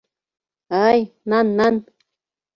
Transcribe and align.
Аи, 0.85 0.99
нан, 1.29 1.47
нан. 1.57 1.75